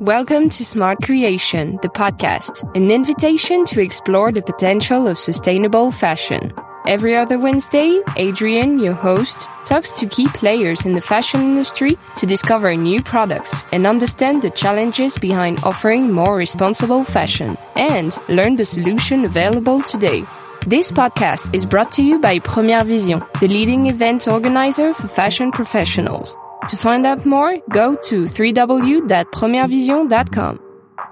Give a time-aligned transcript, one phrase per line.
[0.00, 6.52] Welcome to Smart Creation, the podcast, an invitation to explore the potential of sustainable fashion.
[6.86, 12.26] Every other Wednesday, Adrian, your host, talks to key players in the fashion industry to
[12.26, 18.66] discover new products and understand the challenges behind offering more responsible fashion and learn the
[18.66, 20.24] solution available today.
[20.66, 25.52] This podcast is brought to you by Première Vision, the leading event organizer for fashion
[25.52, 26.36] professionals.
[26.68, 30.60] To find out more, go to www.premierevision.com.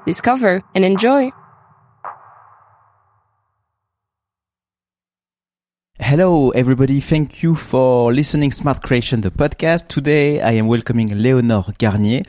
[0.07, 1.31] Discover and enjoy.
[6.01, 6.99] Hello, everybody.
[7.01, 9.87] Thank you for listening Smart Creation, the podcast.
[9.89, 12.23] Today, I am welcoming Léonore Garnier.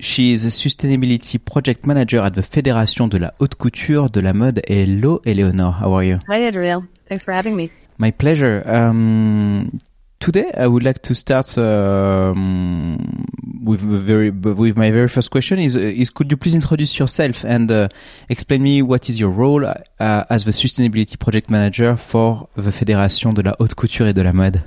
[0.00, 4.32] She is a sustainability project manager at the Fédération de la Haute Couture de la
[4.32, 4.62] Mode.
[4.66, 5.74] Hello, Léonore.
[5.80, 6.18] How are you?
[6.28, 6.84] Hi, Adriel.
[7.08, 7.70] Thanks for having me.
[7.98, 8.62] My pleasure.
[8.66, 9.78] Um,
[10.20, 13.24] Today, I would like to start um,
[13.64, 15.58] with very with my very first question.
[15.58, 17.88] Is is could you please introduce yourself and uh,
[18.28, 23.32] explain me what is your role uh, as the sustainability project manager for the Fédération
[23.32, 24.60] de la Haute Couture et de la Mode?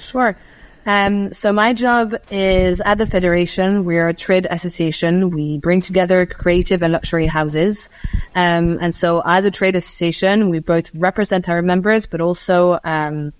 [0.00, 0.36] Sure.
[0.84, 3.84] Um, so my job is at the Federation.
[3.84, 5.30] We're a trade association.
[5.30, 7.88] We bring together creative and luxury houses.
[8.34, 13.32] Um, and so as a trade association, we both represent our members, but also um,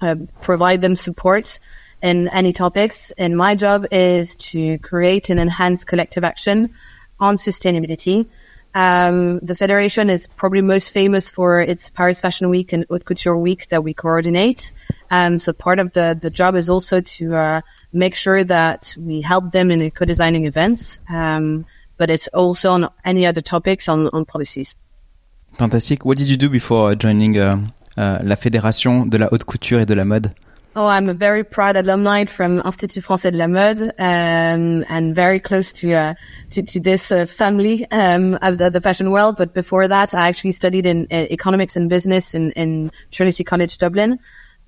[0.00, 1.58] uh, provide them support
[2.02, 3.10] in any topics.
[3.18, 6.70] And my job is to create and enhance collective action
[7.18, 8.26] on sustainability.
[8.72, 13.36] Um, the federation is probably most famous for its Paris Fashion Week and Haute Couture
[13.36, 14.72] Week that we coordinate.
[15.10, 17.60] Um, so part of the, the job is also to uh,
[17.92, 23.26] make sure that we help them in co-designing events, um, but it's also on any
[23.26, 24.76] other topics on, on policies.
[25.54, 26.04] Fantastic.
[26.04, 27.66] What did you do before joining uh,
[28.00, 30.32] Euh, la Fédération de la haute couture et de la mode?
[30.74, 35.38] Oh, I'm a very proud alumni from Institut Français de la Mode, um, and very
[35.38, 36.14] close to uh,
[36.50, 39.36] to, to, this uh, family um, of the, the, fashion world.
[39.36, 43.76] But before that, I actually studied in uh, economics and business in, in Trinity College
[43.76, 44.18] Dublin.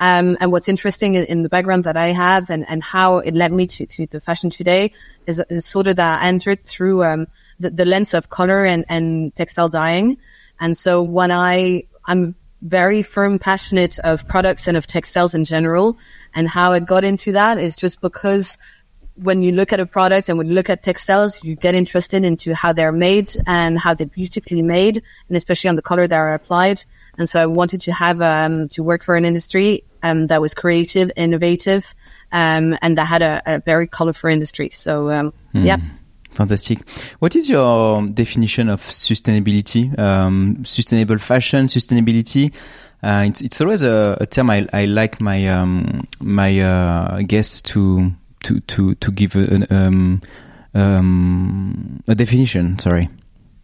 [0.00, 3.34] Um, and what's interesting in, in, the background that I have and, and how it
[3.34, 4.92] led me to, to the fashion today
[5.26, 7.28] is, is sort of that I entered through um,
[7.60, 10.18] the, the lens of color and, and textile dyeing.
[10.60, 15.98] And so when I I'm very firm passionate of products and of textiles in general.
[16.34, 18.56] And how it got into that is just because
[19.16, 22.24] when you look at a product and when you look at textiles, you get interested
[22.24, 26.16] into how they're made and how they're beautifully made, and especially on the color that
[26.16, 26.82] are applied.
[27.18, 30.54] And so I wanted to have um, to work for an industry um, that was
[30.54, 31.94] creative, innovative,
[32.32, 34.70] um, and that had a, a, very colorful industry.
[34.70, 35.32] So mm.
[35.52, 35.76] yeah.
[36.34, 36.78] Fantastic.
[37.18, 39.96] What is your definition of sustainability?
[39.98, 42.52] Um, sustainable fashion, sustainability.
[43.02, 47.60] Uh, it's it's always a, a term I, I like my um, my uh, guests
[47.62, 48.12] to
[48.44, 50.20] to to to give an, um,
[50.74, 52.78] um, a definition.
[52.78, 53.08] Sorry.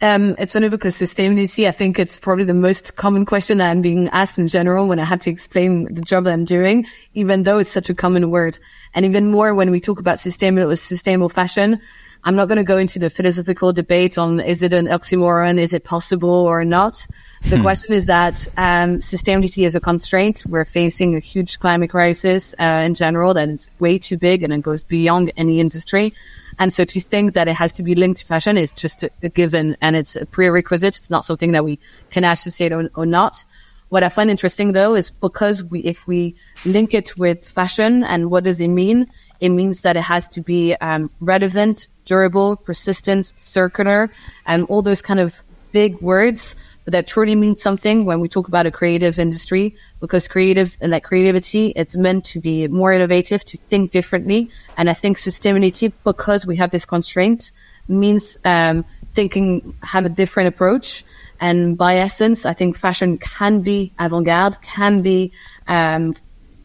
[0.00, 3.82] Um, it's funny because sustainability, I think it's probably the most common question that I'm
[3.82, 7.42] being asked in general when I have to explain the job that I'm doing, even
[7.42, 8.60] though it's such a common word.
[8.94, 11.80] And even more when we talk about sustainable, sustainable fashion,
[12.24, 15.72] I'm not going to go into the philosophical debate on is it an oxymoron, is
[15.72, 17.06] it possible or not.
[17.44, 17.62] The hmm.
[17.62, 20.42] question is that um, sustainability is a constraint.
[20.46, 24.52] We're facing a huge climate crisis uh, in general that is way too big and
[24.52, 26.12] it goes beyond any industry.
[26.58, 29.10] And so to think that it has to be linked to fashion is just a,
[29.22, 30.96] a given and it's a prerequisite.
[30.96, 31.78] It's not something that we
[32.10, 33.44] can associate or, or not.
[33.90, 38.30] What I find interesting though is because we, if we link it with fashion and
[38.30, 39.06] what does it mean?
[39.40, 44.10] It means that it has to be um, relevant, durable, persistent, circular,
[44.46, 45.42] and all those kind of
[45.72, 46.56] big words
[46.88, 50.90] but that truly means something when we talk about a creative industry because creative and
[50.90, 54.48] like creativity it's meant to be more innovative to think differently.
[54.78, 57.52] And i think sustainability because we have this constraint
[57.88, 61.04] means um, thinking have a different approach.
[61.40, 65.30] And by essence i think fashion can be avant-garde can be
[65.66, 66.14] um,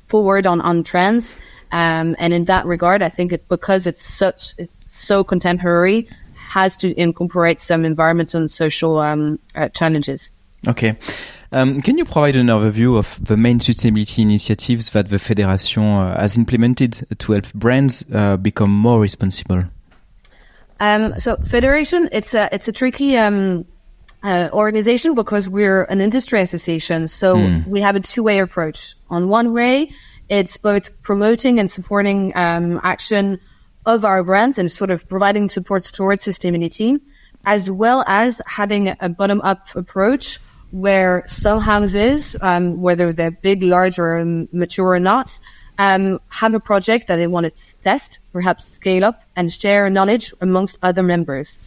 [0.06, 1.36] forward on on trends
[1.74, 6.78] um, and in that regard, I think it because it's such it's so contemporary, has
[6.78, 10.30] to incorporate some environmental and social um, uh, challenges.
[10.68, 10.96] Okay.
[11.52, 16.20] Um, can you provide an overview of the main sustainability initiatives that the Federation uh,
[16.20, 19.64] has implemented to help brands uh, become more responsible?
[20.80, 23.66] Um, so, Federation, it's a it's a tricky um,
[24.24, 27.08] uh, organization because we're an industry association.
[27.08, 27.68] So mm.
[27.68, 28.96] we have a two way approach.
[29.10, 29.92] On one way,
[30.34, 33.40] it's both promoting and supporting um, action
[33.86, 37.00] of our brands and sort of providing support towards sustainability,
[37.46, 40.40] as well as having a bottom up approach
[40.72, 45.40] where some houses, um, whether they're big, large, or mature or not,
[45.78, 50.34] um, have a project that they want to test, perhaps scale up and share knowledge
[50.42, 51.60] amongst other members.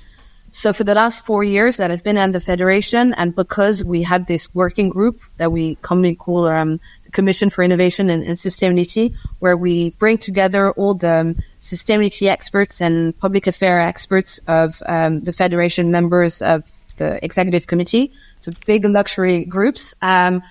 [0.51, 4.03] So for the last four years that I've been at the federation, and because we
[4.03, 6.81] had this working group that we commonly call um,
[7.17, 13.19] Commission for Innovation and, and, Sustainability, where we bring together all the sustainability experts and
[13.19, 19.45] public affair experts of um, the federation members of the executive committee, so big luxury
[19.45, 19.95] groups.
[20.03, 20.43] Um,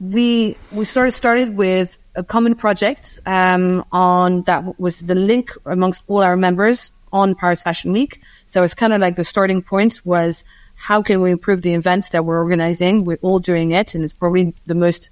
[0.00, 5.50] we we sort of started with a common project um, on that was the link
[5.66, 8.20] amongst all our members on Paris Fashion Week.
[8.44, 12.10] So it's kind of like the starting point was how can we improve the events
[12.10, 13.04] that we're organizing?
[13.04, 15.10] We're all doing it, and it's probably the most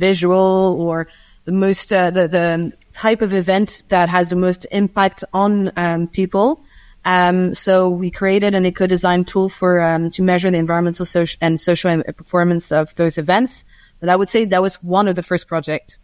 [0.00, 1.06] visual or
[1.44, 6.08] the most uh, the the type of event that has the most impact on um,
[6.08, 6.60] people.
[7.04, 11.38] Um, so we created an eco design tool for um, to measure the environmental social
[11.40, 13.64] and social performance of those events.
[14.00, 15.98] But I would say that was one of the first projects.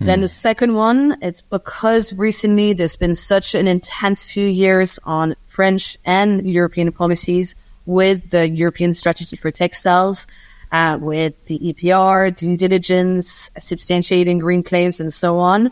[0.00, 0.06] Mm.
[0.06, 5.34] Then the second one, it's because recently there's been such an intense few years on
[5.46, 7.54] French and European policies
[7.86, 10.26] with the European strategy for textiles,
[10.72, 15.70] uh, with the EPR, due diligence, substantiating green claims, and so on.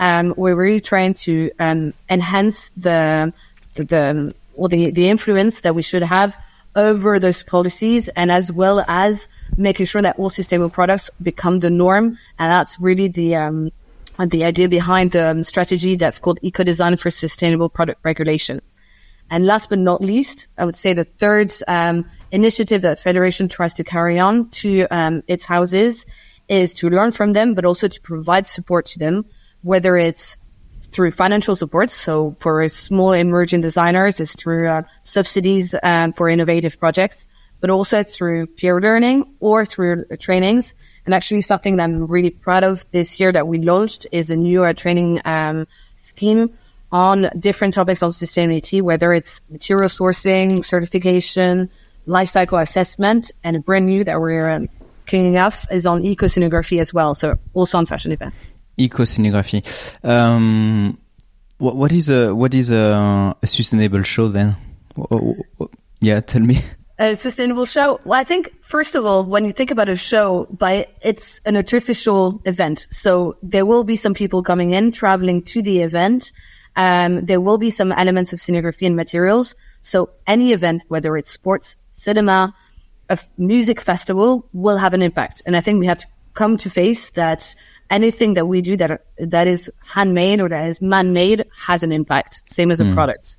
[0.00, 3.32] Um, we're really trying to um, enhance the
[3.74, 6.36] the, well, the the influence that we should have
[6.76, 11.70] over those policies, and as well as making sure that all sustainable products become the
[11.70, 12.18] norm.
[12.38, 13.70] And that's really the, um,
[14.18, 18.60] the idea behind the um, strategy that's called eco design for sustainable product regulation.
[19.30, 22.04] And last but not least, I would say the third um,
[22.34, 26.04] initiative that Federation tries to carry on to um, its houses
[26.48, 29.24] is to learn from them, but also to provide support to them,
[29.62, 30.36] whether it's
[30.90, 31.90] through financial support.
[31.90, 37.26] So for small emerging designers, it's through uh, subsidies um, for innovative projects,
[37.60, 40.74] but also through peer learning or through trainings.
[41.06, 44.36] And actually something that I'm really proud of this year that we launched is a
[44.36, 45.66] new uh, training um,
[45.96, 46.50] scheme
[46.92, 51.68] on different topics on sustainability, whether it's material sourcing, certification,
[52.06, 54.68] life cycle assessment, and a brand new that we're um,
[55.06, 57.14] kicking off is on eco-scenography as well.
[57.14, 58.50] So also on fashion events.
[58.76, 59.64] Eco-scenography.
[60.04, 60.98] Um,
[61.58, 64.56] what, what is a what is a, a sustainable show then?
[66.00, 66.60] Yeah, tell me
[66.98, 68.00] a sustainable show?
[68.04, 71.56] Well, I think first of all, when you think about a show, by it's an
[71.56, 72.86] artificial event.
[72.90, 76.32] So there will be some people coming in, traveling to the event.
[76.76, 79.54] Um, there will be some elements of scenography and materials.
[79.80, 82.54] So any event, whether it's sports, cinema,
[83.08, 85.42] a music festival, will have an impact.
[85.46, 87.54] And I think we have to come to face that
[87.90, 92.42] anything that we do that that is handmade or that is man-made has an impact.
[92.46, 92.94] Same as a mm.
[92.94, 93.36] product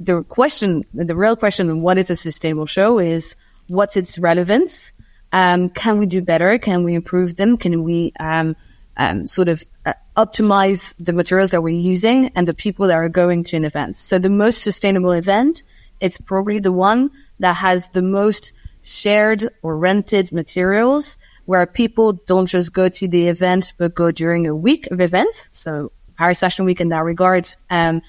[0.00, 3.36] the question, the real question, what is a sustainable show is
[3.68, 4.92] what's its relevance?
[5.32, 6.58] Um, can we do better?
[6.58, 7.58] Can we improve them?
[7.58, 8.56] Can we um,
[8.96, 13.10] um, sort of uh, optimize the materials that we're using and the people that are
[13.10, 13.96] going to an event?
[13.96, 15.62] So the most sustainable event,
[16.00, 17.10] it's probably the one
[17.40, 18.52] that has the most
[18.82, 24.46] shared or rented materials where people don't just go to the event, but go during
[24.46, 25.48] a week of events.
[25.52, 28.02] So Paris Fashion Week in that regard, um,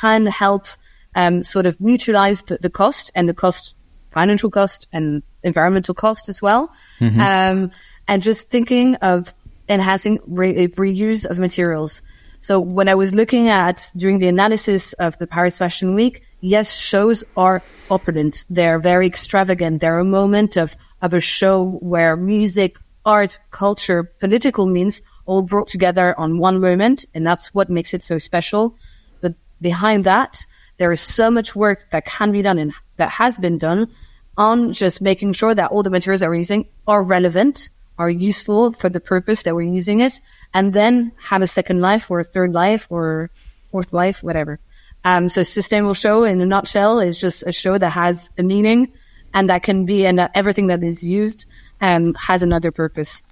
[0.00, 0.66] can help
[1.14, 3.76] um, sort of neutralize the, the, cost and the cost,
[4.10, 6.72] financial cost and environmental cost as well.
[7.00, 7.20] Mm-hmm.
[7.20, 7.70] Um,
[8.08, 9.32] and just thinking of
[9.68, 12.02] enhancing re- reuse of materials.
[12.42, 16.76] So when I was looking at during the analysis of the Paris Fashion Week, yes,
[16.76, 18.44] shows are opulent.
[18.50, 19.80] They're very extravagant.
[19.80, 25.68] They're a moment of, of a show where music, art, culture, political means all brought
[25.68, 27.04] together on one moment.
[27.14, 28.76] And that's what makes it so special.
[29.20, 30.44] But behind that,
[30.78, 33.88] there is so much work that can be done and that has been done
[34.36, 38.72] on just making sure that all the materials that we're using are relevant, are useful
[38.72, 40.20] for the purpose that we're using it,
[40.54, 43.30] and then have a second life or a third life or
[43.70, 44.58] fourth life, whatever.
[45.04, 48.92] Um, so sustainable show in a nutshell is just a show that has a meaning
[49.34, 51.46] and that can be, and everything that is used
[51.80, 53.22] um, has another purpose.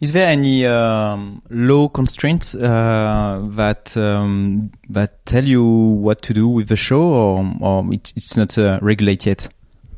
[0.00, 6.48] Is there any um, law constraints uh, that um, that tell you what to do
[6.48, 9.48] with the show, or, or it's, it's not uh, regulated yet?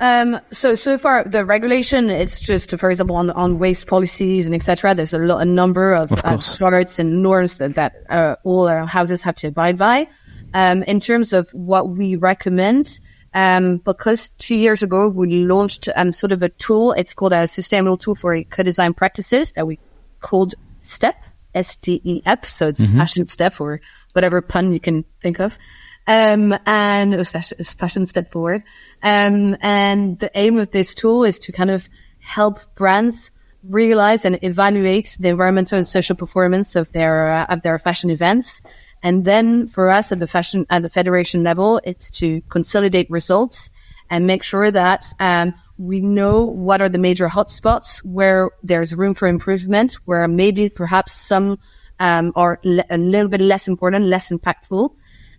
[0.02, 4.54] Um, so so far the regulation it's just for example on on waste policies and
[4.54, 4.96] etc.
[4.96, 8.66] There's a, lo- a number of, of uh, charts and norms that, that uh, all
[8.68, 10.08] our houses have to abide by.
[10.54, 12.98] Um, in terms of what we recommend,
[13.32, 16.90] um, because two years ago we launched um, sort of a tool.
[16.94, 19.78] It's called a sustainable tool for eco-design practices that we
[20.20, 21.14] called STEP,
[21.54, 22.48] S-T-E-P.
[22.48, 22.98] So it's mm-hmm.
[22.98, 23.80] fashion step or
[24.14, 25.58] whatever pun you can think of.
[26.06, 28.64] Um, and fashion step forward.
[29.02, 33.30] Um, and the aim of this tool is to kind of help brands
[33.62, 38.62] realize and evaluate the environmental and social performance of their, uh, of their fashion events
[39.02, 43.70] and then for us at the fashion, at the federation level, it's to consolidate results
[44.08, 49.14] and make sure that um, we know what are the major hotspots where there's room
[49.14, 51.58] for improvement, where maybe perhaps some
[51.98, 54.90] um, are le- a little bit less important, less impactful.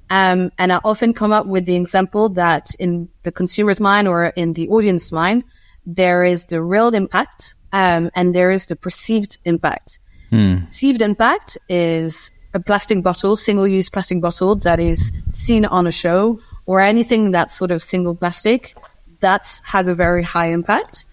[0.09, 4.25] Um, and I often come up with the example that in the consumer's mind or
[4.25, 5.43] in the audience mind,
[5.85, 9.99] there is the real impact um, and there is the perceived impact.
[10.29, 10.59] Hmm.
[10.59, 16.39] Perceived impact is a plastic bottle, single-use plastic bottle that is seen on a show
[16.65, 18.75] or anything that's sort of single plastic
[19.19, 21.05] that has a very high impact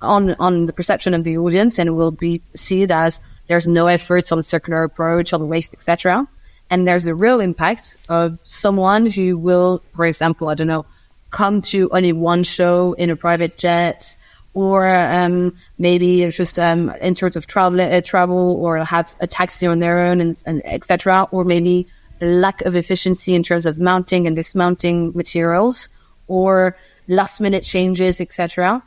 [0.00, 4.32] on on the perception of the audience and will be seen as there's no efforts
[4.32, 6.26] on circular approach on waste etc
[6.70, 10.84] and there's a real impact of someone who will for example i don't know
[11.30, 14.16] come to only one show in a private jet
[14.54, 19.66] or um, maybe just um, in terms of travel, uh, travel or have a taxi
[19.66, 21.28] on their own and, and etc.
[21.30, 21.86] Or maybe
[22.20, 25.88] lack of efficiency in terms of mounting and dismounting materials,
[26.26, 28.82] or last minute changes, etc.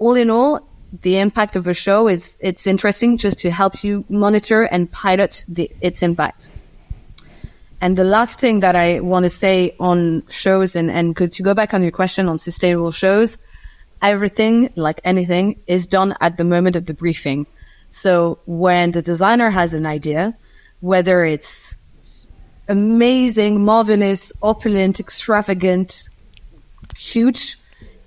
[0.00, 0.66] All in all,
[1.02, 5.44] the impact of a show is it's interesting just to help you monitor and pilot
[5.48, 6.50] the, its impact.
[7.84, 11.52] And the last thing that I want to say on shows and, and to go
[11.52, 13.36] back on your question on sustainable shows,
[14.00, 17.46] everything, like anything, is done at the moment of the briefing.
[17.90, 20.34] So when the designer has an idea,
[20.80, 21.76] whether it's
[22.70, 26.08] amazing, marvelous, opulent, extravagant,
[26.96, 27.58] huge,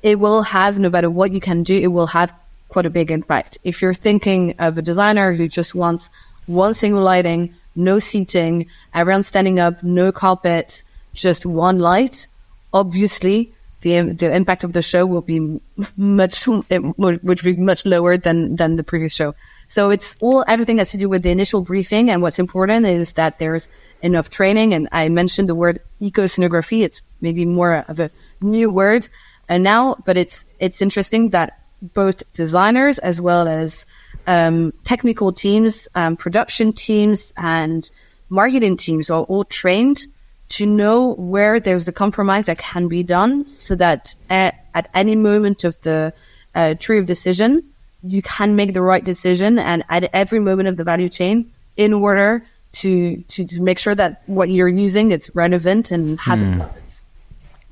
[0.01, 2.33] it will have, no matter what you can do, it will have
[2.69, 3.59] quite a big impact.
[3.63, 6.09] If you're thinking of a designer who just wants
[6.47, 12.27] one single lighting, no seating, everyone standing up, no carpet, just one light,
[12.73, 15.59] obviously the the impact of the show will be
[15.95, 19.35] much will be much lower than than the previous show.
[19.67, 23.13] So it's all everything has to do with the initial briefing, and what's important is
[23.13, 23.69] that there's
[24.01, 24.73] enough training.
[24.73, 28.09] And I mentioned the word eco scenography; it's maybe more of a
[28.41, 29.07] new word
[29.49, 31.59] and now, but it's it's interesting that
[31.93, 33.85] both designers as well as
[34.27, 37.89] um, technical teams, um, production teams, and
[38.29, 40.05] marketing teams are all trained
[40.49, 45.15] to know where there's a compromise that can be done so that at, at any
[45.15, 46.13] moment of the
[46.55, 47.63] uh, tree of decision,
[48.03, 51.93] you can make the right decision and at every moment of the value chain in
[51.93, 56.55] order to, to, to make sure that what you're using is relevant and has mm.
[56.55, 56.86] a purpose.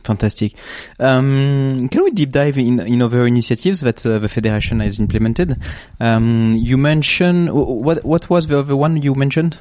[0.06, 0.54] Fantastic.
[1.00, 5.58] Um, can we deep dive in, in other initiatives that uh, the federation has implemented?
[6.00, 9.60] Um, you mentioned what what was the other one you mentioned?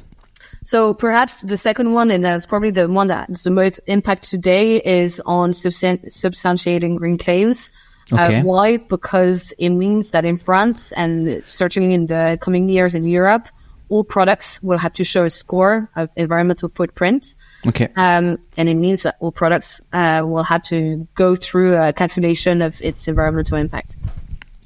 [0.63, 4.77] So perhaps the second one, and that's probably the one that's the most impact today,
[4.77, 7.71] is on substan- substantiating green claims.
[8.11, 8.39] Uh, okay.
[8.39, 8.77] Uh, why?
[8.77, 13.47] Because it means that in France and certainly in the coming years in Europe,
[13.89, 17.33] all products will have to show a score of environmental footprint.
[17.67, 17.89] Okay.
[17.95, 22.61] Um, and it means that all products uh, will have to go through a calculation
[22.61, 23.97] of its environmental impact.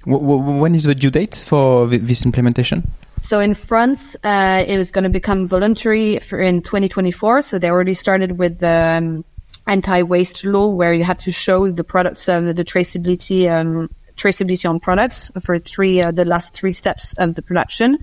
[0.06, 2.92] When is the due date for this implementation?
[3.20, 7.42] So in France, uh, it was going to become voluntary for in 2024.
[7.42, 9.26] So they already started with the um,
[9.68, 14.80] anti-waste law, where you have to show the products, um, the traceability, um, traceability on
[14.80, 17.98] products for three, uh, the last three steps of the production.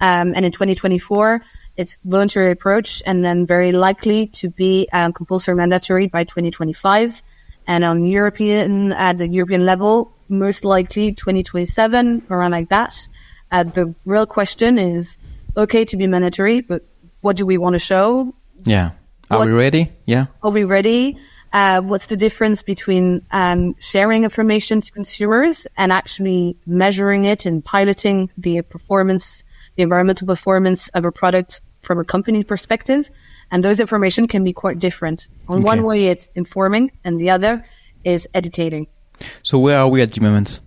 [0.00, 1.42] Um, and in 2024,
[1.76, 7.22] it's voluntary approach, and then very likely to be uh, compulsory mandatory by 2025.
[7.66, 12.96] And on European, at the European level, most likely 2027, around like that.
[13.50, 15.18] Uh, the real question is,
[15.56, 16.84] okay, to be mandatory, but
[17.20, 18.34] what do we want to show?
[18.64, 18.90] Yeah.
[19.30, 19.92] Are what, we ready?
[20.06, 20.26] Yeah.
[20.42, 21.18] Are we ready?
[21.52, 27.62] Uh, what's the difference between um, sharing information to consumers and actually measuring it and
[27.64, 29.42] piloting the performance,
[29.76, 33.10] the environmental performance of a product from a company perspective?
[33.50, 35.28] And those information can be quite different.
[35.48, 35.64] On okay.
[35.64, 37.64] one way, it's informing, and the other
[38.04, 38.86] is educating.
[39.42, 40.60] So where are we at the moment?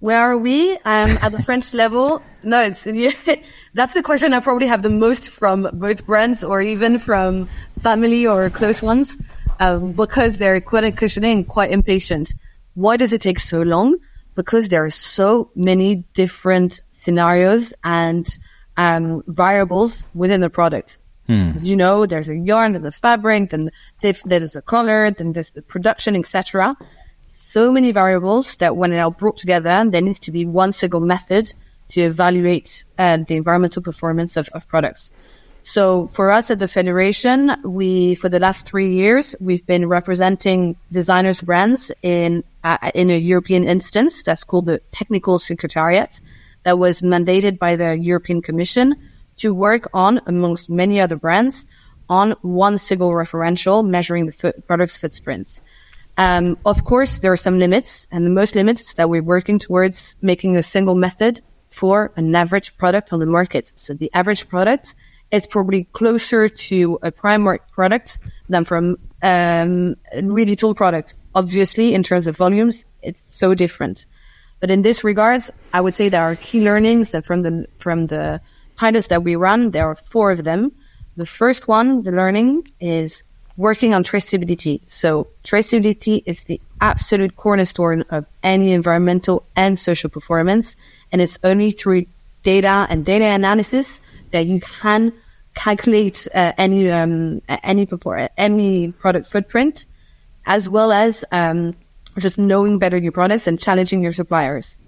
[0.00, 0.72] Where are we?
[0.84, 2.22] Um, at the French level?
[2.42, 2.84] No, it's,
[3.74, 7.48] that's the question I probably have the most from both brands or even from
[7.80, 9.16] family or close ones,
[9.60, 12.34] um, because they're quite questioning, quite impatient.
[12.74, 13.96] Why does it take so long?
[14.34, 18.26] Because there are so many different scenarios and
[18.76, 20.98] um, variables within the product.
[21.26, 21.52] Hmm.
[21.60, 23.70] You know, there's a yarn, then the fabric, then
[24.00, 26.76] there's a color, then there's the production, etc
[27.52, 31.52] so many variables that when they're brought together, there needs to be one single method
[31.90, 35.12] to evaluate uh, the environmental performance of, of products.
[35.60, 40.76] So for us at the Federation, we, for the last three years, we've been representing
[40.90, 46.20] designers brands in, uh, in a European instance that's called the Technical Secretariat
[46.64, 48.94] that was mandated by the European Commission
[49.36, 51.66] to work on, amongst many other brands,
[52.08, 55.60] on one single referential measuring the product's footprints.
[56.18, 60.16] Um, of course, there are some limits, and the most limits that we're working towards
[60.20, 63.72] making a single method for an average product on the market.
[63.76, 64.94] So the average product
[65.30, 68.18] is probably closer to a Primark product
[68.50, 71.14] than from um, a really tall product.
[71.34, 74.06] Obviously, in terms of volumes, it's so different.
[74.60, 78.40] But in this regards, I would say there are key learnings from the from the
[78.76, 79.70] pilots that we run.
[79.70, 80.72] There are four of them.
[81.16, 83.24] The first one, the learning, is
[83.56, 84.80] working on traceability.
[84.86, 90.76] So traceability is the absolute cornerstone of any environmental and social performance.
[91.10, 92.06] And it's only through
[92.42, 95.12] data and data analysis that you can
[95.54, 97.86] calculate uh, any um, any
[98.36, 99.86] any product footprint,
[100.46, 101.74] as well as um,
[102.18, 104.78] just knowing better your products and challenging your suppliers.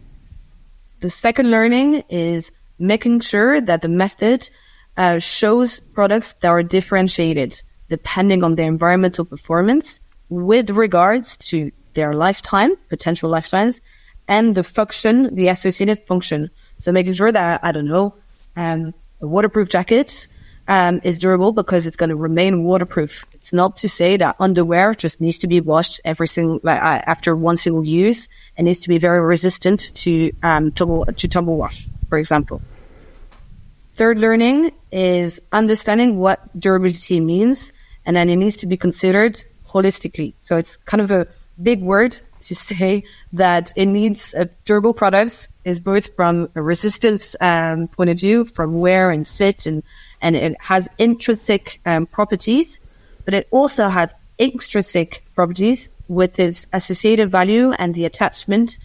[1.00, 4.48] The second learning is making sure that the method
[4.96, 12.12] uh, shows products that are differentiated depending on their environmental performance with regards to their
[12.12, 13.82] lifetime, potential lifetimes,
[14.26, 16.50] and the function, the associated function.
[16.78, 18.14] So making sure that, I don't know,
[18.56, 20.26] um, a waterproof jacket
[20.68, 23.24] um, is durable because it's going to remain waterproof.
[23.32, 27.02] It's not to say that underwear just needs to be washed every single, like, uh,
[27.06, 31.56] after one single use and needs to be very resistant to, um, tumble, to tumble
[31.56, 32.62] wash, for example.
[33.96, 37.72] Third learning is understanding what durability means,
[38.06, 40.34] and then it needs to be considered holistically.
[40.38, 41.26] So it's kind of a
[41.62, 47.36] big word to say that it needs uh, durable products is both from a resistance
[47.40, 49.82] um, point of view, from wear and sit, and
[50.24, 52.80] and it has intrinsic um, properties,
[53.24, 58.78] but it also has extrinsic properties with its associated value and the attachment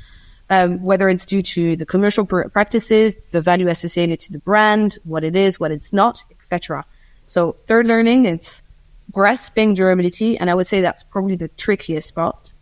[0.49, 5.23] um, whether it's due to the commercial practices, the value associated to the brand, what
[5.23, 6.85] it is, what it's not, etc.
[7.25, 8.63] So third learning, it's
[9.11, 12.53] grasping durability, and I would say that's probably the trickiest part.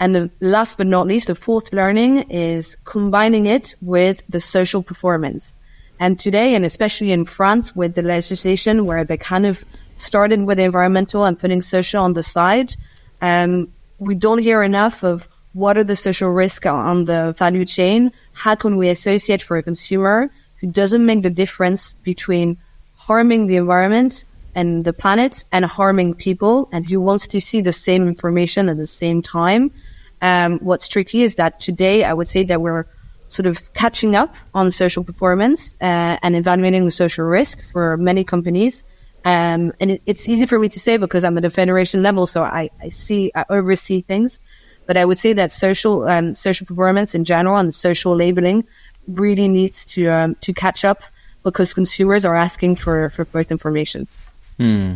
[0.00, 4.82] And the last but not least, the fourth learning is combining it with the social
[4.82, 5.56] performance.
[6.00, 9.64] And today, and especially in France with the legislation where they kind of
[9.96, 12.74] started with environmental and putting social on the side,
[13.20, 18.12] um, we don't hear enough of what are the social risks on the value chain?
[18.32, 20.30] How can we associate for a consumer
[20.60, 22.58] who doesn't make the difference between
[22.94, 27.72] harming the environment and the planet and harming people and who wants to see the
[27.72, 29.72] same information at the same time?
[30.20, 32.86] Um, what's tricky is that today I would say that we're
[33.28, 38.24] sort of catching up on social performance uh, and evaluating the social risk for many
[38.24, 38.84] companies.
[39.24, 42.26] Um, and it, it's easy for me to say because I'm at a federation level,
[42.26, 44.40] so I, I see, I oversee things.
[44.86, 48.64] But I would say that social um, social performance in general and social labeling
[49.06, 51.02] really needs to um, to catch up
[51.44, 54.08] because consumers are asking for for both information.
[54.56, 54.94] Hmm.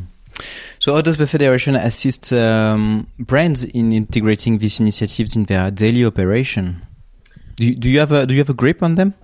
[0.79, 6.07] So, how does the federation assist um, brands in integrating these initiatives in their daily
[6.07, 6.81] operation?
[7.57, 9.15] Do you, do you have a do you have a grip on them?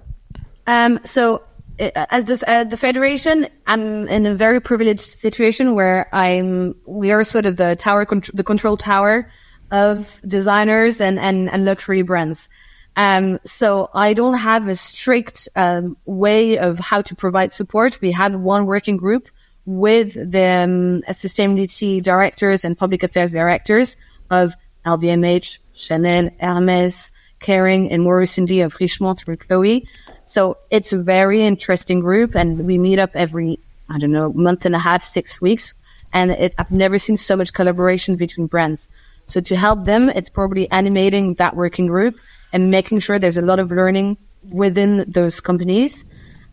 [0.66, 1.42] Um, so,
[1.80, 7.10] uh, as the uh, the federation, I'm in a very privileged situation where I'm we
[7.10, 9.30] are sort of the tower, the control tower
[9.70, 12.48] of designers and, and, and luxury brands.
[12.96, 18.00] Um, so I don't have a strict um, way of how to provide support.
[18.00, 19.28] We have one working group
[19.66, 23.96] with the um, sustainability directors and public affairs directors
[24.30, 29.88] of LVMH, Chanel, Hermes, Kering, and more recently of Richemont through Chloe.
[30.24, 34.66] So it's a very interesting group, and we meet up every I don't know month
[34.66, 35.74] and a half, six weeks,
[36.12, 38.88] and it, I've never seen so much collaboration between brands.
[39.26, 42.18] So to help them, it's probably animating that working group
[42.52, 44.16] and making sure there's a lot of learning
[44.50, 46.04] within those companies,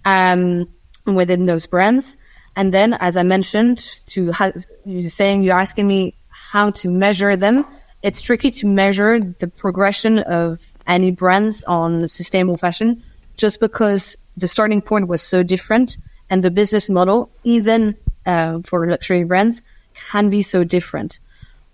[0.04, 0.68] um,
[1.06, 2.18] within those brands.
[2.56, 4.52] And then, as I mentioned, to ha-
[4.86, 7.66] you saying you're asking me how to measure them.
[8.02, 13.04] It's tricky to measure the progression of any brands on sustainable fashion
[13.38, 15.98] just because the starting point was so different
[16.30, 17.96] and the business model, even
[18.26, 19.62] uh, for luxury brands,
[20.10, 21.20] can be so different.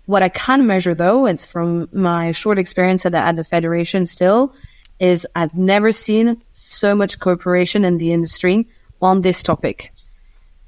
[0.06, 4.06] What I can measure though, it's from my short experience at the, at the Federation
[4.06, 4.54] still,
[4.98, 8.68] is I've never seen so much cooperation in the industry
[9.00, 9.92] on this topic.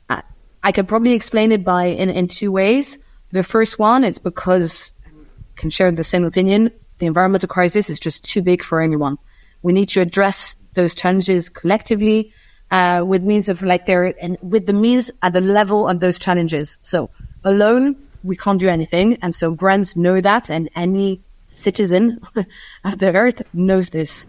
[0.08, 0.22] I,
[0.62, 2.98] I could probably explain it by in, in two ways.
[3.32, 5.10] The first one, it's because I
[5.56, 6.70] can share the same opinion.
[7.04, 9.18] The environmental crisis is just too big for anyone.
[9.60, 12.32] We need to address those challenges collectively,
[12.70, 16.18] uh, with means of like there and with the means at the level of those
[16.18, 16.78] challenges.
[16.80, 17.10] So
[17.44, 19.18] alone, we can't do anything.
[19.20, 22.20] And so brands know that and any citizen
[22.84, 24.26] of the earth knows this.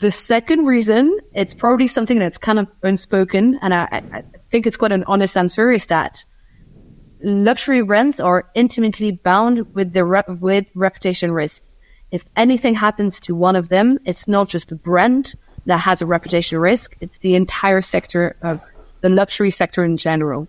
[0.00, 4.76] The second reason, it's probably something that's kind of unspoken, and I, I think it's
[4.76, 6.26] quite an honest answer, is that
[7.22, 11.75] luxury brands are intimately bound with the rep- with reputation risks.
[12.10, 15.34] If anything happens to one of them, it's not just the brand
[15.66, 18.62] that has a reputation risk; it's the entire sector of
[19.00, 20.48] the luxury sector in general.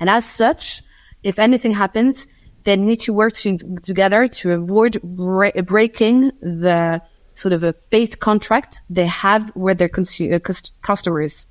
[0.00, 0.82] And as such,
[1.22, 2.26] if anything happens,
[2.64, 7.02] they need to work to, together to avoid bre- breaking the
[7.34, 11.46] sort of a faith contract they have with their consu- uh, customers.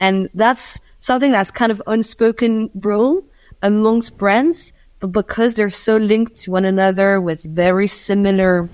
[0.00, 3.22] And that's something that's kind of unspoken rule
[3.62, 8.68] amongst brands, but because they're so linked to one another with very similar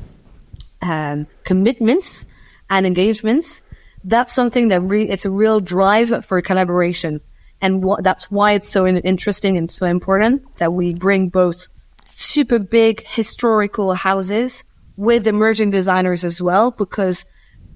[0.82, 2.26] um, commitments
[2.68, 3.62] and engagements,
[4.02, 7.20] that's something that re- it's a real drive for collaboration.
[7.60, 11.68] And wh- that's why it's so interesting and so important that we bring both
[12.04, 14.64] super big historical houses
[14.96, 17.24] with emerging designers as well, because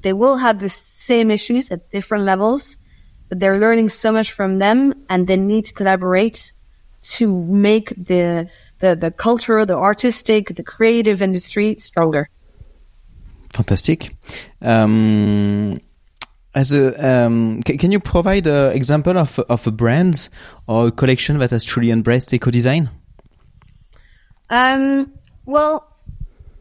[0.02, 2.76] they will have the same issues at different levels,
[3.28, 6.52] but they're learning so much from them and they need to collaborate
[7.02, 12.28] to make the, the, the culture, the artistic, the creative industry stronger.
[13.52, 14.16] Fantastic.
[14.62, 15.80] Um,
[16.54, 20.28] as a, um, can you provide an example of of a brand
[20.66, 22.90] or a collection that has truly embraced eco design?
[24.48, 25.12] Um,
[25.46, 25.89] well,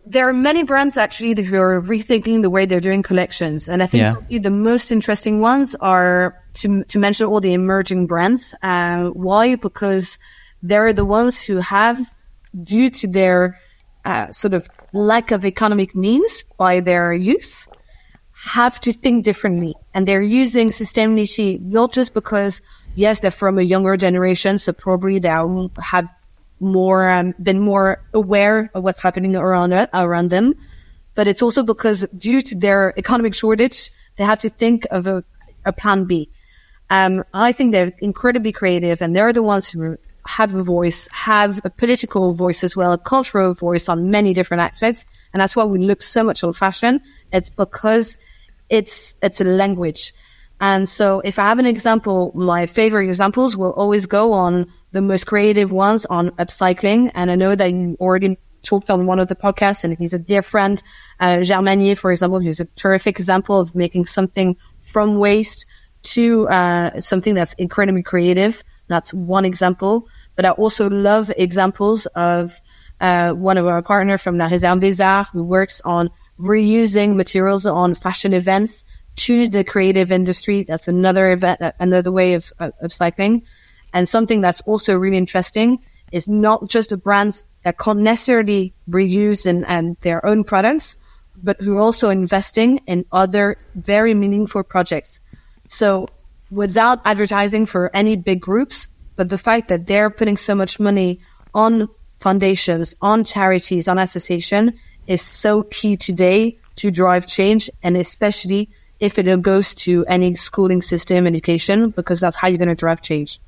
[0.10, 3.86] there are many brands actually that are rethinking the way they're doing collections, and I
[3.86, 4.40] think yeah.
[4.40, 8.56] the most interesting ones are to to mention all the emerging brands.
[8.64, 9.56] Uh, why?
[9.56, 10.18] Because
[10.64, 11.98] they're the ones who have,
[12.64, 13.60] due to their
[14.04, 17.70] uh, sort of lack of economic means by their youth,
[18.34, 19.76] have to think differently.
[19.94, 22.62] And they're using sustainability not just because,
[22.96, 25.30] yes, they're from a younger generation, so probably they
[25.82, 26.10] have
[26.60, 30.54] more, um, been more aware of what's happening around around them.
[31.16, 35.24] But it's also because due to their economic shortage, they have to think of a,
[35.66, 36.30] a plan B.
[36.90, 41.62] Um, I think they're incredibly creative and they're the ones who have a voice, have
[41.64, 45.06] a political voice as well, a cultural voice on many different aspects.
[45.34, 47.02] And that's why we look so much on fashion.
[47.32, 48.18] It's because
[48.70, 50.14] it's, it's a language.
[50.62, 55.02] And so if I have an example, my favorite examples will always go on the
[55.02, 57.12] most creative ones on upcycling.
[57.14, 60.20] And I know that you already talked on one of the podcasts and he's a
[60.20, 60.82] dear friend,
[61.20, 61.44] uh,
[61.96, 65.66] for example, who's a terrific example of making something from waste
[66.02, 68.64] to, uh, something that's incredibly creative.
[68.88, 70.08] That's one example.
[70.36, 72.52] But I also love examples of,
[73.02, 77.66] uh, one of our partner from La Réserve des Arts who works on reusing materials
[77.66, 78.86] on fashion events
[79.18, 80.64] to the creative industry.
[80.64, 83.44] That's another event, another way of, of upcycling.
[83.94, 85.80] And something that's also really interesting
[86.12, 90.96] is not just the brands that can't necessarily reuse and, and their own products,
[91.42, 95.20] but who are also investing in other very meaningful projects.
[95.68, 96.08] So
[96.52, 101.20] without advertising for any big groups, but the fact that they're putting so much money
[101.54, 108.70] on foundations, on charities, on association is so key today to drive change and especially
[109.00, 113.02] if it goes to any schooling system education because that's how you're going to drive
[113.02, 113.40] change.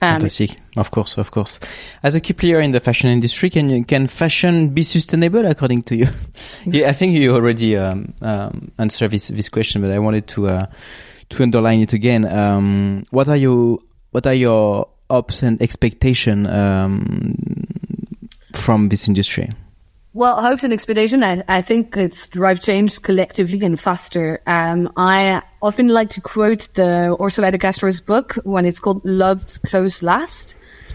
[0.00, 1.58] Um, Fantastic, of course, of course.
[2.04, 5.82] As a key player in the fashion industry, can you, can fashion be sustainable according
[5.82, 6.06] to you?
[6.66, 10.48] yeah, I think you already um, um, answered this this question, but I wanted to
[10.48, 10.66] uh,
[11.30, 12.24] to underline it again.
[12.26, 13.82] Um, what are you
[14.12, 17.34] what are your hopes and expectation um,
[18.54, 19.50] from this industry?
[20.14, 24.40] Well, hopes and expectation, I, I think it's drive change collectively and faster.
[24.46, 29.60] Um, I often like to quote the Orsola de Castro's book when it's called Loved
[29.62, 30.54] Clothes Last.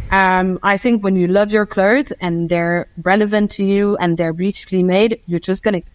[0.10, 4.34] Um, I think when you love your clothes and they're relevant to you and they're
[4.34, 5.88] beautifully made, you're just going to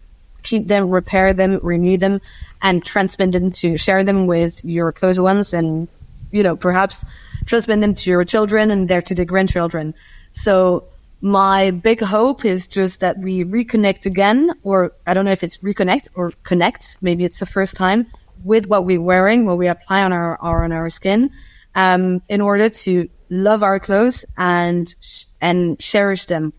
[0.43, 2.21] keep them, repair them, renew them,
[2.61, 5.89] and transmit them to share them with your close ones and,
[6.31, 7.03] you know, perhaps
[7.45, 9.93] transmit them to your children and there to the grandchildren.
[10.31, 10.85] So
[11.21, 15.57] my big hope is just that we reconnect again, or I don't know if it's
[15.57, 16.97] reconnect or connect.
[17.01, 18.07] Maybe it's the first time
[18.43, 21.29] with what we're wearing, what we apply on our, on our skin,
[21.75, 24.95] um, in order to love our clothes and,
[25.41, 26.53] and cherish them.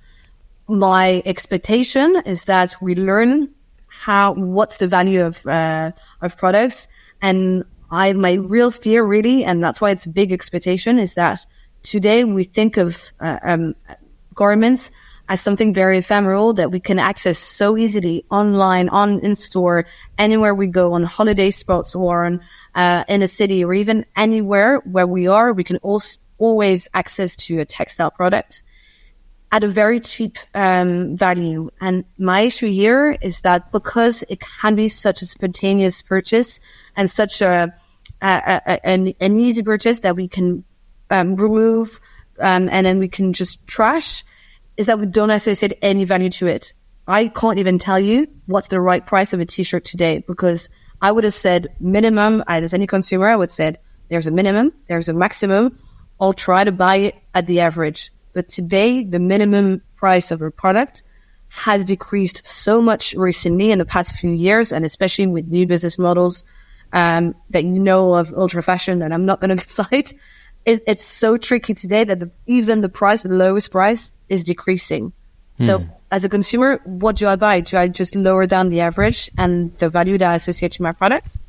[0.68, 3.48] My expectation is that we learn
[3.86, 6.86] how, what's the value of, uh, of products.
[7.22, 11.44] And I, my real fear really, and that's why it's a big expectation is that
[11.82, 13.74] today we think of, uh, um,
[14.34, 14.90] garments
[15.28, 19.86] as something very ephemeral that we can access so easily online, on in store,
[20.18, 22.40] anywhere we go on holiday spots or on,
[22.74, 27.36] uh, in a city or even anywhere where we are, we can also always access
[27.36, 28.64] to a textile product
[29.52, 31.70] at a very cheap um, value.
[31.80, 36.60] And my issue here is that because it can be such a spontaneous purchase
[36.96, 37.72] and such a,
[38.22, 40.64] a, a an, an, easy purchase that we can
[41.10, 42.00] um, remove
[42.40, 44.24] um, and then we can just trash
[44.76, 46.72] is that we don't associate any value to it.
[47.06, 50.68] I can't even tell you what's the right price of a t-shirt today because
[51.02, 54.72] I would have said minimum as any consumer, I would have said there's a minimum,
[54.88, 55.78] there's a maximum.
[56.20, 58.12] I'll try to buy it at the average.
[58.32, 61.02] But today, the minimum price of a product
[61.48, 65.98] has decreased so much recently in the past few years, and especially with new business
[65.98, 66.44] models
[66.92, 70.12] um, that you know of ultra fashion that I'm not going to cite.
[70.66, 75.12] It, it's so tricky today that the, even the price, the lowest price, is decreasing.
[75.58, 75.84] So, Hmm.
[76.10, 77.60] as a consumer, what do I buy?
[77.60, 80.92] Do I just lower down the average and the value that I associate to my
[80.92, 81.40] products?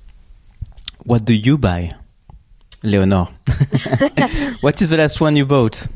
[1.04, 1.96] What do you buy,
[2.84, 3.30] Léonore?
[4.62, 5.88] what is the last one you bought?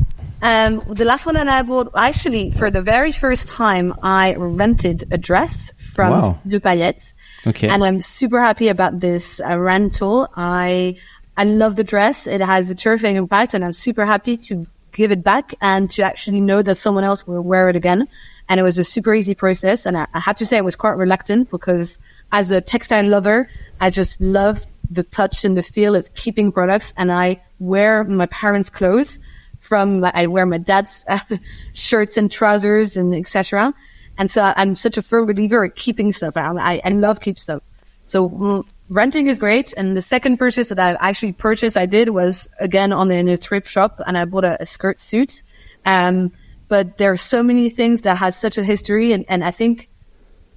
[0.41, 5.03] Um, the last one that I bought, actually, for the very first time, I rented
[5.11, 6.39] a dress from Wow.
[6.47, 7.13] Paillettes.
[7.47, 7.67] Okay.
[7.69, 10.27] And I'm super happy about this uh, rental.
[10.35, 10.97] I,
[11.37, 12.27] I love the dress.
[12.27, 16.03] It has a terrific impact and I'm super happy to give it back and to
[16.03, 18.07] actually know that someone else will wear it again.
[18.47, 19.85] And it was a super easy process.
[19.85, 21.99] And I, I have to say I was quite reluctant because
[22.31, 23.49] as a textile lover,
[23.81, 26.93] I just love the touch and the feel of keeping products.
[26.95, 29.19] And I wear my parents' clothes
[29.59, 31.19] from, I wear my dad's uh,
[31.73, 33.73] shirts and trousers and etc.
[34.17, 36.37] And so I'm such a firm believer at keeping stuff.
[36.37, 37.63] I, I, I love keep stuff.
[38.05, 39.73] So mm, renting is great.
[39.77, 43.37] And the second purchase that I actually purchased, I did was again on in a
[43.37, 45.43] thrift shop and I bought a, a skirt suit.
[45.85, 46.31] Um,
[46.67, 49.11] but there are so many things that has such a history.
[49.13, 49.89] And, and I think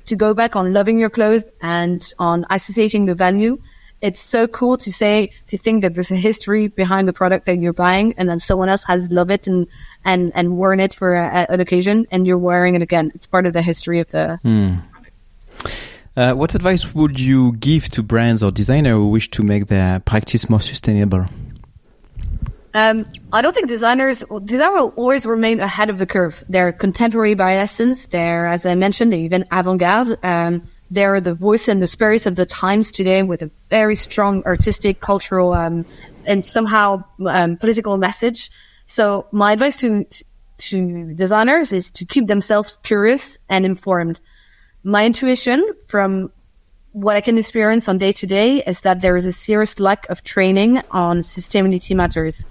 [0.06, 3.58] to go back on loving your clothes and on associating the value,
[4.00, 7.58] it's so cool to say, to think that there's a history behind the product that
[7.60, 9.66] you're buying and then someone else has loved it and,
[10.04, 13.10] and, and worn it for a, a- an occasion and you're wearing it again.
[13.14, 14.38] It's part of the history of the,
[16.16, 20.00] Uh, what advice would you give to brands or designers who wish to make their
[20.00, 21.26] practice more sustainable?
[22.74, 26.44] Um, I don't think designers designers will always remain ahead of the curve.
[26.48, 28.06] They're contemporary by essence.
[28.06, 30.18] They're, as I mentioned, they're even avant-garde.
[30.22, 34.42] Um, they're the voice and the spirit of the times today, with a very strong
[34.44, 35.84] artistic, cultural, um,
[36.24, 38.50] and somehow um, political message.
[38.86, 40.06] So my advice to
[40.58, 44.20] to designers is to keep themselves curious and informed.
[44.88, 46.32] My intuition from
[46.92, 50.08] what I can experience on day to day is that there is a serious lack
[50.08, 52.46] of training on sustainability matters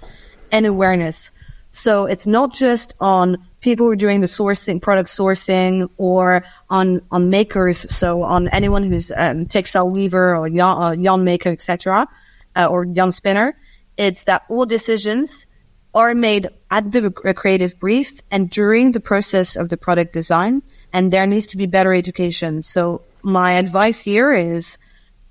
[0.52, 1.32] and awareness.
[1.72, 7.02] So it's not just on people who are doing the sourcing, product sourcing, or on
[7.10, 7.92] on makers.
[7.92, 12.06] So on anyone who's um, textile weaver or yarn, uh, yarn maker, etc.,
[12.54, 13.58] uh, or yarn spinner.
[13.96, 15.48] It's that all decisions
[15.92, 20.62] are made at the creative brief and during the process of the product design.
[20.92, 22.62] And there needs to be better education.
[22.62, 24.78] So my advice here is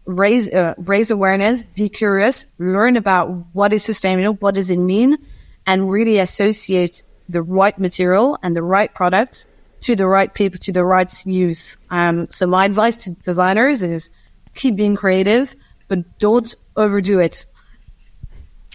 [0.05, 5.17] raise uh, raise awareness, be curious, learn about what is sustainable, what does it mean,
[5.65, 9.45] and really associate the right material and the right product
[9.81, 11.77] to the right people, to the right use.
[11.89, 14.09] Um, so my advice to designers is
[14.55, 15.55] keep being creative,
[15.87, 17.45] but don't overdo it.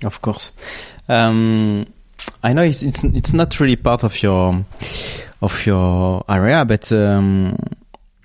[0.05, 0.53] Of course.
[1.09, 1.87] Um,
[2.43, 4.65] I know it's, it's it's not really part of your
[5.43, 7.57] of your area, but um,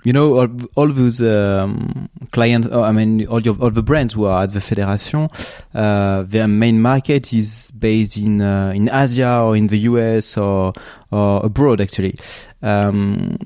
[0.03, 2.67] you know all, all those um, clients.
[2.71, 5.27] oh, I mean, all your all the brands who are at the federation,
[5.73, 10.73] uh, their main market is based in uh, in Asia or in the US or
[11.11, 12.15] or abroad actually.
[12.61, 13.37] Um,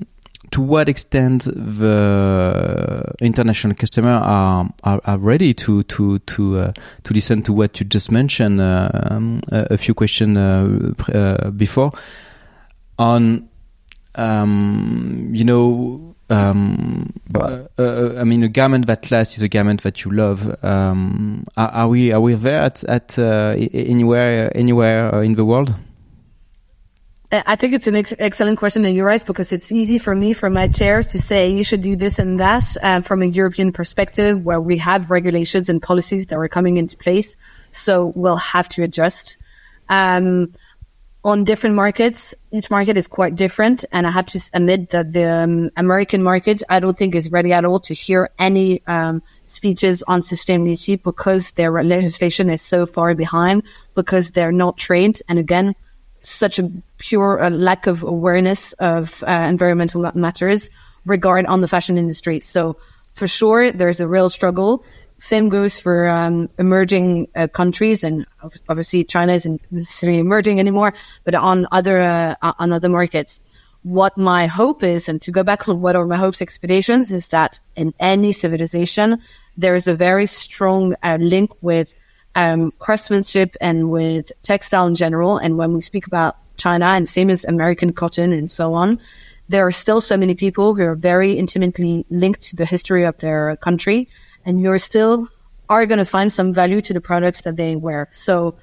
[0.52, 6.72] to what extent the international customer are are, are ready to to to uh,
[7.04, 11.50] to listen to what you just mentioned uh, um, a, a few questions uh, uh,
[11.50, 11.90] before
[12.98, 13.48] on
[14.14, 19.82] um, you know um, uh, uh, I mean a garment that lasts is a garment
[19.82, 25.14] that you love um, are, are we are we there at at uh, anywhere anywhere
[25.14, 25.74] uh, in the world
[27.32, 30.14] I I think it's an ex- excellent question, and you're right because it's easy for
[30.14, 33.26] me from my chair to say you should do this and that uh, from a
[33.26, 37.36] European perspective, where we have regulations and policies that are coming into place.
[37.70, 39.38] So we'll have to adjust.
[39.88, 40.52] Um,
[41.24, 45.30] on different markets, each market is quite different, and I have to admit that the
[45.30, 50.02] um, American market, I don't think is ready at all to hear any um, speeches
[50.04, 53.62] on sustainability because their legislation is so far behind
[53.94, 55.76] because they're not trained, and again,
[56.22, 60.70] such a pure uh, lack of awareness of uh, environmental matters
[61.06, 62.40] regard on the fashion industry.
[62.40, 62.76] So
[63.12, 64.84] for sure, there's a real struggle.
[65.16, 68.26] Same goes for um, emerging uh, countries, and
[68.68, 70.94] obviously China isn't necessarily emerging anymore,
[71.24, 73.40] but on other uh, on other markets.
[73.84, 77.28] What my hope is, and to go back to what are my hopes, expectations, is
[77.28, 79.20] that in any civilization
[79.56, 81.94] there is a very strong uh, link with
[82.34, 85.36] um, craftsmanship and with textile in general.
[85.36, 88.98] And when we speak about China and same as American cotton and so on,
[89.48, 93.18] there are still so many people who are very intimately linked to the history of
[93.18, 94.08] their country
[94.44, 95.28] and you're still
[95.68, 98.08] are going to find some value to the products that they wear.
[98.12, 98.56] So,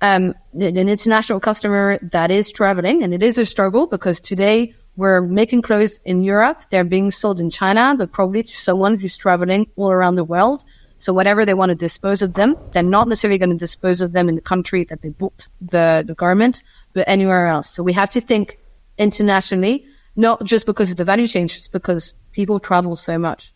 [0.00, 5.22] um, an international customer that is traveling and it is a struggle because today we're
[5.22, 6.62] making clothes in Europe.
[6.70, 10.62] They're being sold in China, but probably to someone who's traveling all around the world.
[10.98, 14.12] So whatever they want to dispose of them, they're not necessarily going to dispose of
[14.12, 17.70] them in the country that they bought the, the garment, but anywhere else.
[17.70, 18.58] So we have to think
[18.96, 23.52] internationally, not just because of the value chain, just because people travel so much.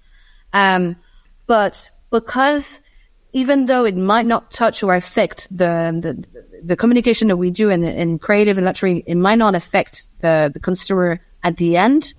[0.53, 0.97] Um,
[1.49, 2.81] but because
[3.33, 7.69] even though it might not touch or affect the, the, the communication that we do
[7.71, 12.15] in, in creative and luxury, it might not affect the, the consumer at the end.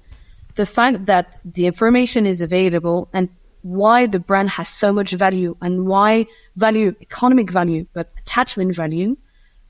[0.55, 3.29] The fact that the information is available and
[3.61, 9.17] why the brand has so much value and why value, economic value, but attachment value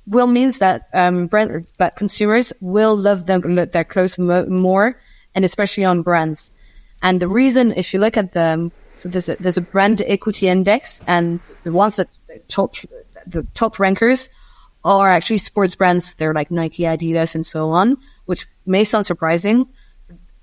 [0.08, 5.00] will means that, um, brand, that consumers will love them, their clothes mo- more
[5.36, 6.52] and especially on brands.
[7.02, 10.50] And the reason, if you look at the, so there's a, there's a brand equity
[10.50, 12.10] index and the ones that
[12.50, 12.76] top,
[13.26, 14.30] the top rankers
[14.84, 16.16] are actually sports brands.
[16.16, 19.68] They're like Nike, Adidas, and so on, which may sound surprising.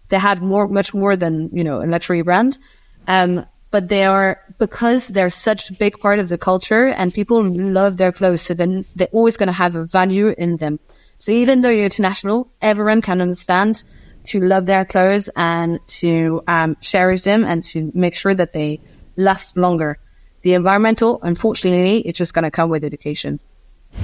[0.09, 2.59] They have more, much more than, you know, a luxury brand.
[3.07, 7.43] Um, but they are, because they're such a big part of the culture and people
[7.45, 8.41] love their clothes.
[8.41, 10.81] So then they're always going to have a value in them.
[11.19, 13.85] So even though you're international, everyone can understand
[14.27, 18.81] to love their clothes and to um, cherish them and to make sure that they
[19.17, 19.99] last longer.
[20.43, 23.41] The environmental, unfortunately, it's just going to come with education.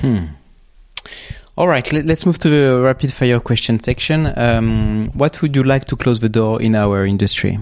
[0.01, 0.27] Hmm.
[1.57, 4.33] All right, let, us move to the rapid fire question section.
[4.37, 7.59] Um, what would you like to close the door in our industry?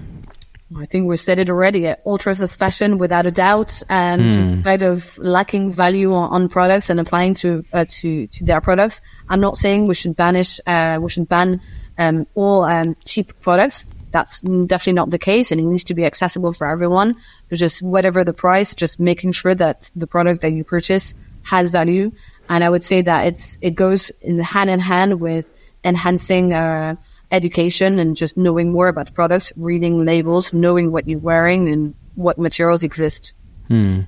[0.78, 1.92] I think we said it already.
[2.06, 4.64] Ultra fashion, without a doubt, and mm.
[4.64, 9.00] kind of lacking value on, on products and applying to uh, to to their products.
[9.28, 11.60] I'm not saying we should banish, uh, we should ban
[12.00, 13.86] um, all um, cheap products.
[14.10, 17.14] That's definitely not the case, and it needs to be accessible for everyone.
[17.48, 21.70] But just whatever the price, just making sure that the product that you purchase has
[21.70, 22.10] value.
[22.48, 25.52] And I would say that it's it goes in hand in hand with
[25.84, 26.52] enhancing.
[26.52, 26.96] Uh,
[27.32, 32.38] education and just knowing more about products, reading labels, knowing what you're wearing and what
[32.38, 33.34] materials exist.
[33.68, 34.00] Hmm.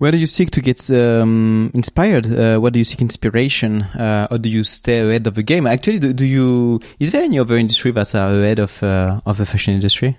[0.00, 2.24] Where do you seek to get um, inspired?
[2.24, 3.82] Uh, where do you seek inspiration?
[3.82, 5.66] Uh, or do you stay ahead of the game?
[5.66, 6.80] Actually, do, do you?
[6.98, 10.16] Is there any other industry that are ahead of uh, of the fashion industry?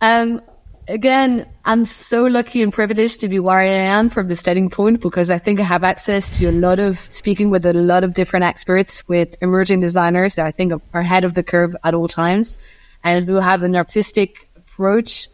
[0.00, 0.40] um,
[0.86, 5.00] again, I'm so lucky and privileged to be where I am from the starting point
[5.00, 8.14] because I think I have access to a lot of speaking with a lot of
[8.14, 12.06] different experts with emerging designers that I think are ahead of the curve at all
[12.06, 12.56] times
[13.02, 15.28] and who have an artistic approach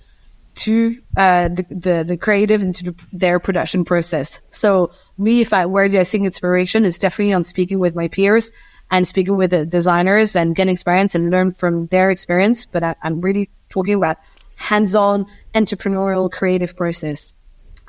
[0.57, 4.41] to uh, the, the, the creative and to the, their production process.
[4.51, 8.09] So me, if I where do I seek inspiration, is definitely on speaking with my
[8.09, 8.51] peers
[8.91, 12.67] and speaking with the designers and getting experience and learn from their experience.
[12.67, 14.17] But I, I'm really talking about
[14.57, 17.35] hands-on entrepreneurial creative process.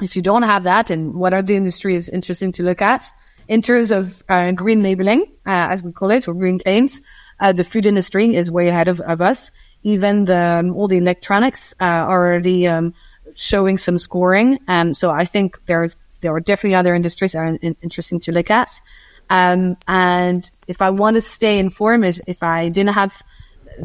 [0.02, 3.06] If you don't have that, and what are the industries interesting to look at
[3.48, 7.02] in terms of uh, green labeling, uh, as we call it, or green claims,
[7.40, 9.52] uh, the food industry is way ahead of, of us.
[9.84, 12.94] Even the um, all the electronics uh, are already um,
[13.36, 17.40] showing some scoring, and um, so I think there's there are definitely other industries that
[17.40, 18.82] are in, interesting to look at.
[19.30, 23.22] Um, and if I want to stay informed, if I didn't have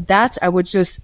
[0.07, 0.99] that, I would just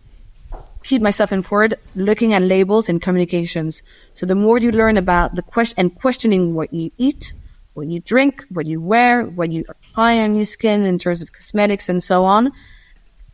[0.84, 3.84] keep myself informed looking at labels and communications.
[4.14, 7.34] So the more you learn about the question and questioning what you eat,
[7.74, 11.34] what you drink, what you wear, what you apply on your skin in terms of
[11.34, 12.52] cosmetics and so on,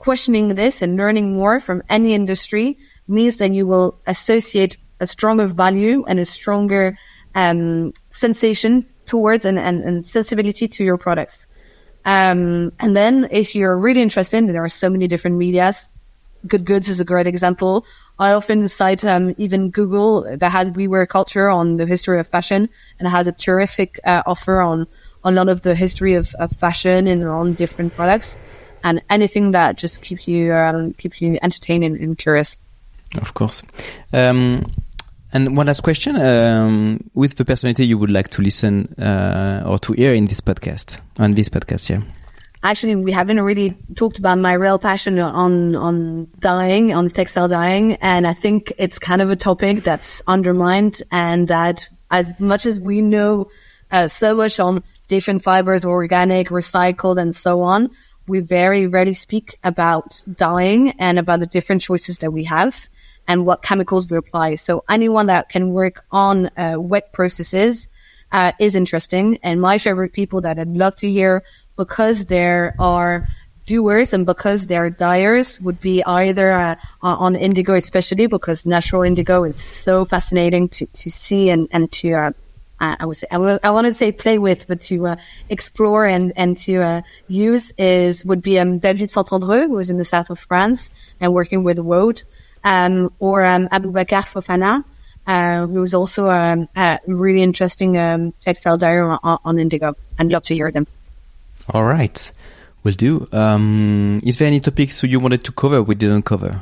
[0.05, 5.47] questioning this and learning more from any industry means that you will associate a stronger
[5.47, 6.95] value and a stronger
[7.33, 11.47] um, sensation towards and, and, and, sensibility to your products.
[12.05, 15.87] Um, and then if you're really interested, there are so many different medias,
[16.47, 17.83] Good Goods is a great example.
[18.19, 22.27] I often cite um, even Google that has We Wear Culture on the history of
[22.27, 24.85] fashion and has a terrific uh, offer on
[25.23, 28.37] on a lot of the history of, of fashion and on different products
[28.85, 32.57] and anything that just keeps you um, keep you entertained and, and, curious.
[33.17, 33.63] Of course.
[34.13, 34.71] Um,
[35.33, 39.79] and one last question: um, With the personality you would like to listen uh, or
[39.79, 42.01] to hear in this podcast, on this podcast, yeah
[42.63, 47.93] actually we haven't really talked about my real passion on on dyeing on textile dyeing
[48.01, 52.79] and i think it's kind of a topic that's undermined and that as much as
[52.79, 53.47] we know
[53.91, 57.87] uh, so much on different fibers organic recycled and so on
[58.27, 62.89] we very rarely speak about dyeing and about the different choices that we have
[63.27, 64.55] and what chemicals we apply.
[64.55, 67.87] So anyone that can work on uh, wet processes
[68.31, 69.39] uh, is interesting.
[69.43, 71.43] And my favorite people that I'd love to hear
[71.75, 73.27] because there are
[73.65, 79.43] doers and because they're dyers would be either uh, on indigo, especially because natural indigo
[79.43, 82.33] is so fascinating to, to see and, and to,
[82.79, 85.15] I would say, I, will, I want to say play with, but to uh,
[85.49, 89.97] explore and, and to uh, use is, would be um, David Saint-Andreu, who is in
[89.97, 92.23] the south of France and working with woad,
[92.63, 94.83] um, or um, Aboubacar Fofana,
[95.25, 99.95] uh, who's also um, a really interesting um, dyer on, on indigo.
[100.19, 100.87] I'd love to hear them.
[101.73, 102.31] All right.
[102.83, 103.27] we'll do.
[103.31, 106.61] Um, is there any topics you wanted to cover we didn't cover?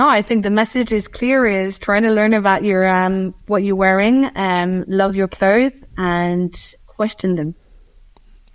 [0.00, 3.62] No, I think the message is clear: is trying to learn about your um, what
[3.62, 6.50] you're wearing, um, love your clothes, and
[6.86, 7.54] question them.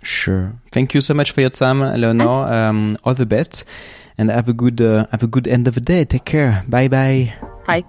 [0.02, 0.52] Sure.
[0.72, 2.50] Thank you so much for your time, Léonore.
[2.50, 3.64] Um, all the best,
[4.18, 6.04] and have a good uh, have a good end of the day.
[6.04, 6.64] Take care.
[6.66, 7.32] Bye bye.
[7.64, 7.84] Bye.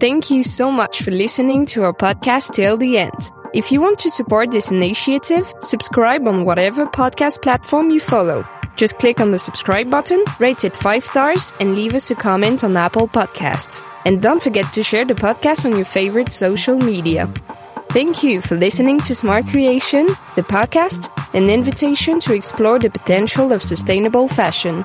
[0.00, 3.30] Thank you so much for listening to our podcast till the end.
[3.52, 8.46] If you want to support this initiative, subscribe on whatever podcast platform you follow.
[8.76, 12.64] Just click on the subscribe button, rate it 5 stars, and leave us a comment
[12.64, 13.82] on Apple Podcasts.
[14.04, 17.26] And don't forget to share the podcast on your favorite social media.
[17.90, 23.52] Thank you for listening to Smart Creation, the podcast, an invitation to explore the potential
[23.52, 24.84] of sustainable fashion.